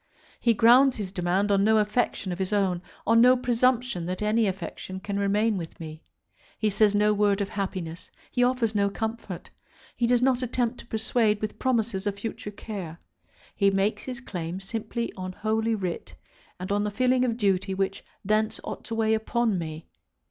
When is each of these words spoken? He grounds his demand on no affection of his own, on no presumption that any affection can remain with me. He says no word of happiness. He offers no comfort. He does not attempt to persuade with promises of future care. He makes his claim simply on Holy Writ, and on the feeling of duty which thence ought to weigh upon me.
He 0.39 0.55
grounds 0.55 0.97
his 0.97 1.11
demand 1.11 1.51
on 1.51 1.63
no 1.63 1.77
affection 1.77 2.31
of 2.31 2.39
his 2.39 2.51
own, 2.51 2.81
on 3.05 3.21
no 3.21 3.37
presumption 3.37 4.07
that 4.07 4.23
any 4.23 4.47
affection 4.47 4.99
can 4.99 5.19
remain 5.19 5.57
with 5.59 5.79
me. 5.79 6.01
He 6.57 6.71
says 6.71 6.95
no 6.95 7.13
word 7.13 7.39
of 7.39 7.49
happiness. 7.49 8.09
He 8.31 8.43
offers 8.43 8.73
no 8.73 8.89
comfort. 8.89 9.51
He 9.95 10.07
does 10.07 10.19
not 10.23 10.41
attempt 10.41 10.79
to 10.79 10.87
persuade 10.87 11.39
with 11.39 11.59
promises 11.59 12.07
of 12.07 12.17
future 12.17 12.49
care. 12.49 12.99
He 13.55 13.69
makes 13.69 14.01
his 14.05 14.19
claim 14.21 14.59
simply 14.59 15.13
on 15.15 15.33
Holy 15.33 15.75
Writ, 15.75 16.15
and 16.59 16.71
on 16.71 16.83
the 16.83 16.89
feeling 16.89 17.23
of 17.23 17.37
duty 17.37 17.75
which 17.75 18.03
thence 18.25 18.59
ought 18.63 18.83
to 18.85 18.95
weigh 18.95 19.13
upon 19.13 19.59
me. 19.59 19.85